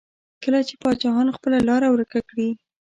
[0.43, 2.49] کله چې پاچاهان خپله لاره ورکه کړي.